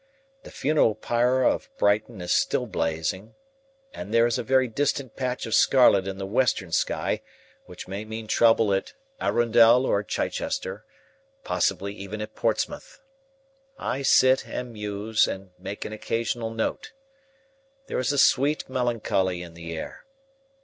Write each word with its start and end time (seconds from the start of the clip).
The 0.41 0.49
funeral 0.49 0.95
pyre 0.95 1.43
of 1.43 1.69
Brighton 1.77 2.21
is 2.21 2.31
still 2.31 2.65
blazing, 2.65 3.35
and 3.93 4.11
there 4.11 4.25
is 4.25 4.39
a 4.39 4.43
very 4.43 4.67
distant 4.67 5.15
patch 5.15 5.45
of 5.45 5.53
scarlet 5.53 6.07
in 6.07 6.17
the 6.17 6.25
western 6.25 6.71
sky, 6.71 7.21
which 7.67 7.87
may 7.87 8.03
mean 8.03 8.25
trouble 8.25 8.73
at 8.73 8.93
Arundel 9.21 9.85
or 9.85 10.01
Chichester, 10.01 10.85
possibly 11.43 11.93
even 11.93 12.19
at 12.19 12.33
Portsmouth. 12.33 12.99
I 13.77 14.01
sit 14.01 14.47
and 14.47 14.73
muse 14.73 15.27
and 15.27 15.51
make 15.59 15.85
an 15.85 15.93
occasional 15.93 16.49
note. 16.49 16.93
There 17.85 17.99
is 17.99 18.11
a 18.11 18.17
sweet 18.17 18.67
melancholy 18.67 19.43
in 19.43 19.53
the 19.53 19.71
air. 19.77 20.03